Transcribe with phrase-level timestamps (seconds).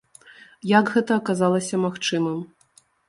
[0.79, 2.41] Як гэта аказалася магчымым?